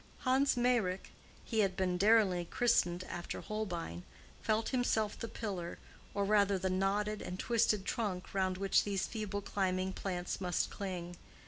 Hans 0.21 0.57
Meyrick—he 0.57 1.59
had 1.59 1.77
been 1.77 1.95
daringly 1.95 2.45
christened 2.45 3.03
after 3.03 3.39
Holbein—felt 3.39 4.69
himself 4.69 5.19
the 5.19 5.27
pillar, 5.27 5.77
or 6.15 6.25
rather 6.25 6.57
the 6.57 6.71
knotted 6.71 7.21
and 7.21 7.37
twisted 7.39 7.85
trunk, 7.85 8.33
round 8.33 8.57
which 8.57 8.83
these 8.83 9.05
feeble 9.05 9.41
climbing 9.41 9.93
plants 9.93 10.41
must 10.41 10.71
cling. 10.71 11.17